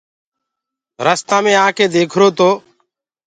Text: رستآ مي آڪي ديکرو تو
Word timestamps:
رستآ 1.05 1.37
مي 1.43 1.53
آڪي 1.67 1.85
ديکرو 1.93 2.27
تو 2.37 2.49